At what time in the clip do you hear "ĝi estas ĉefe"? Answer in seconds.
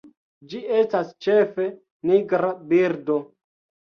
0.51-1.67